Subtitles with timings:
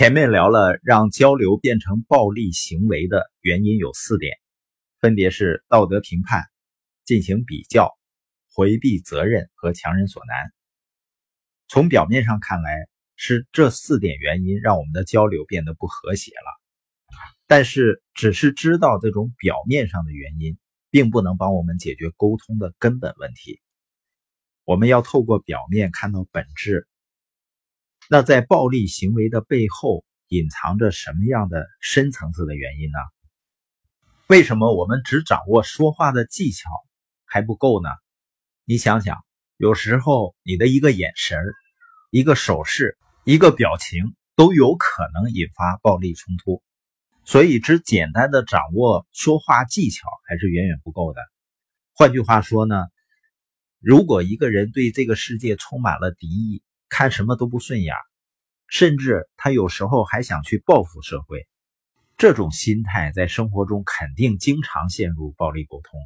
[0.00, 4.38] 前面聊了让交流变成暴力行为的原因有四点，
[4.98, 6.42] 分别是道德评判、
[7.04, 7.90] 进行比较、
[8.50, 10.54] 回避责任和强人所难。
[11.68, 16.62] 从表面上看来，是这四点原因让我们的交流变得不和谐了。
[17.46, 20.56] 但是，只是知道这种表面上的原因，
[20.90, 23.60] 并不能帮我们解决沟通的根本问题。
[24.64, 26.88] 我们要透过表面看到本质。
[28.12, 32.98] 那在暴力行为的背后隐藏着什么样的深层次的原因呢？
[34.26, 36.68] 为什么我们只掌握说话的技巧
[37.24, 37.88] 还不够呢？
[38.64, 39.24] 你想想，
[39.56, 41.38] 有时候你的一个眼神、
[42.10, 46.64] 一个手势、一个表情都有可能引发暴力冲突，
[47.24, 51.20] 所以只简单的掌握说话技巧还是远远不够的。
[51.94, 52.88] 换句话说呢，
[53.78, 57.94] 如果一个人对这个世界充满了敌意，看什么都不顺眼，
[58.66, 61.46] 甚至他有时候还想去报复社会。
[62.18, 65.98] 这种心态在生活中肯定经常陷入暴力沟通。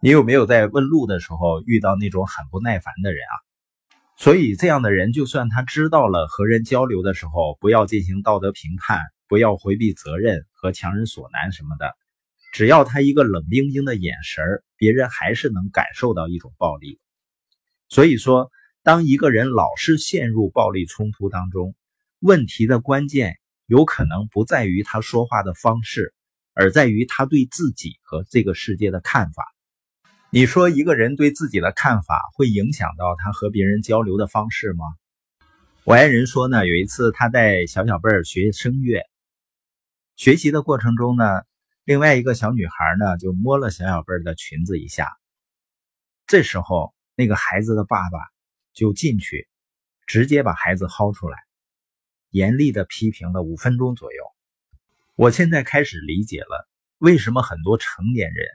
[0.00, 3.34] 你有没有在问路的时候遇到那种很不耐烦的人啊？
[4.16, 11.96] 所以这样的人，就算他知道了和人交流的时候不要进行道德评判，不要回避责任和强人所难什么的，
[12.52, 14.44] 只要他一个冷冰冰的眼神
[14.76, 16.98] 别人还是能感受到一种暴力。
[17.88, 18.50] 所以说。
[18.88, 21.74] 当一个人老是陷入暴力冲突当中，
[22.20, 23.36] 问题的关键
[23.66, 26.14] 有可能不在于他说话的方式，
[26.54, 29.44] 而在于他对自己和这个世界的看法。
[30.30, 34.86] 你说一个人对自己的看法会影响到他和别人交流的方式吗？
[35.84, 39.02] 我爱人说呢，有一次他带小小贝儿学声乐，
[40.16, 41.42] 学习的过程中呢，
[41.84, 45.14] 另外一个小女孩呢就摸了小小贝儿的裙子一下，
[46.26, 48.18] 这时候那个孩子的爸爸。
[48.78, 49.48] 就进去，
[50.06, 51.36] 直接把孩子薅出来，
[52.30, 54.22] 严厉的批评了五分钟左右。
[55.16, 56.68] 我现在开始理解了，
[56.98, 58.46] 为什么很多成年人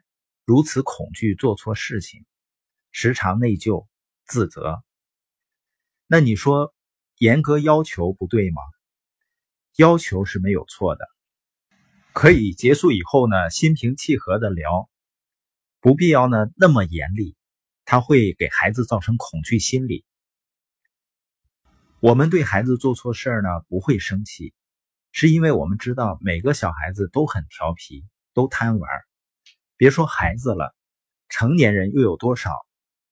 [0.46, 2.24] 如此恐惧做错事情，
[2.94, 3.86] 时常内疚
[4.24, 4.82] 自责。
[6.08, 6.74] 那你说，
[7.18, 8.62] 严格要求不对吗？
[9.76, 11.06] 要求是没有错的，
[12.14, 14.90] 可以结束以后呢，心平气和的聊，
[15.82, 17.36] 不必要呢那么严厉，
[17.84, 20.06] 他会给孩子造成恐惧心理。
[22.04, 24.54] 我们对孩子做错事儿呢不会生气，
[25.14, 28.04] 是因为我们知道每个小孩子都很调皮，
[28.34, 28.92] 都贪玩。
[29.78, 30.76] 别说孩子了，
[31.30, 32.52] 成年人又有多少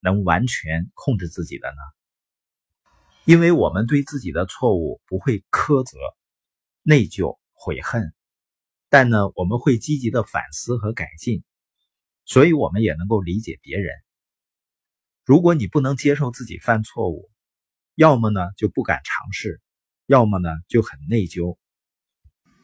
[0.02, 1.78] 能完全控制自己的呢？
[3.24, 5.98] 因为我们对自己的错误不会苛责、
[6.82, 8.14] 内疚、悔恨，
[8.90, 11.46] 但呢我们会积极的反思和改进，
[12.26, 13.94] 所以我们也能够理解别人。
[15.24, 17.32] 如果你不能接受自己犯错误，
[17.96, 19.62] 要么呢就不敢尝试，
[20.06, 21.58] 要么呢就很内疚、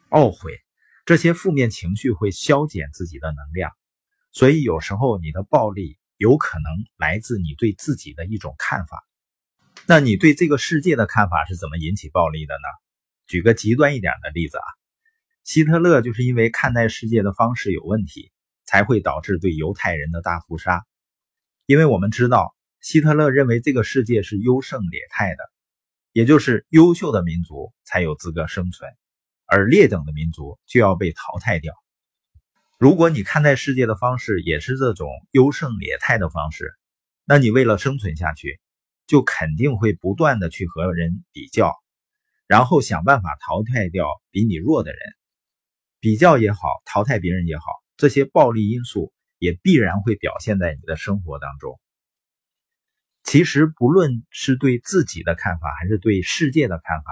[0.09, 0.59] 懊悔，
[1.05, 3.71] 这些负面情绪会消减自己的能量，
[4.31, 9.03] 所以有时候你的暴力有可能来自你对自己的一种看法。
[9.85, 12.67] 那你对这个世界的看法是怎么引起暴力的呢？
[13.27, 14.65] 举个极端一点的例子啊，
[15.43, 18.31] 希特勒就是因为看待世界的方式有问题，
[18.65, 20.85] 才会导致对犹太人的大屠杀。
[21.65, 22.56] 因为我们知道。
[22.87, 25.43] 希特勒认为这个世界是优胜劣汰的，
[26.13, 28.89] 也就是优秀的民族才有资格生存，
[29.45, 31.73] 而劣等的民族就要被淘汰掉。
[32.77, 36.71] 如果你看待世界的方式也是这种优胜劣汰的方式，
[37.25, 38.61] 那你为了生存下去，
[39.05, 41.75] 就肯定会不断的去和人比较，
[42.47, 44.99] 然后想办法淘汰掉比你弱的人。
[45.99, 47.65] 比较也好，淘汰别人也好，
[47.97, 51.77] 这些暴力因素也必然会表现在你的生活当中。
[53.27, 57.11] 其实，不论是对自己的看法，还是对世界的看法，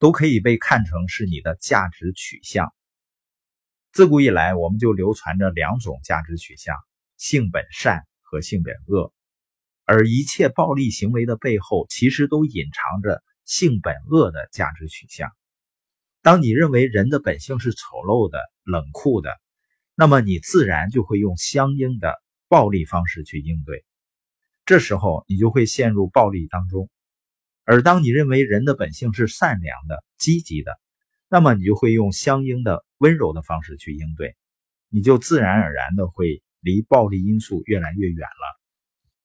[0.00, 2.74] 都可以被看成是你的价值取向。
[3.92, 6.74] 自古以来，我们就流传着两种价值取向：
[7.16, 9.14] 性本善和性本恶。
[9.84, 15.30] 而一切暴力行为的背后，其实都隐藏着性本恶的价值取向。
[16.22, 19.30] 当你认为人的本性是丑陋的、冷酷的，
[19.94, 23.84] 那么你自然就会用相应的暴力方式去应对。
[24.66, 26.90] 这时候你就会陷入暴力当中，
[27.64, 30.78] 而当你认为人的本性是善良的、积极的，
[31.28, 34.36] 那么你就会用相应的温柔的方式去应对，
[34.88, 38.65] 你就自然而然的会离暴力因素越来越远了。